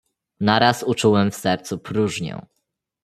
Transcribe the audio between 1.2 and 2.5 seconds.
w sercu próżnię."